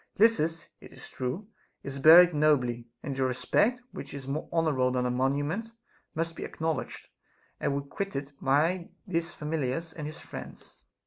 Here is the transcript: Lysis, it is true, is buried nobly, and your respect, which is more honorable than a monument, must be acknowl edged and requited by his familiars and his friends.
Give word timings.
Lysis, 0.17 0.65
it 0.79 0.91
is 0.91 1.07
true, 1.07 1.47
is 1.83 1.99
buried 1.99 2.33
nobly, 2.33 2.87
and 3.03 3.15
your 3.15 3.27
respect, 3.27 3.83
which 3.91 4.15
is 4.15 4.27
more 4.27 4.49
honorable 4.51 4.89
than 4.89 5.05
a 5.05 5.11
monument, 5.11 5.73
must 6.15 6.35
be 6.35 6.41
acknowl 6.41 6.81
edged 6.83 7.09
and 7.59 7.75
requited 7.75 8.31
by 8.41 8.89
his 9.05 9.35
familiars 9.35 9.93
and 9.93 10.07
his 10.07 10.19
friends. 10.19 10.79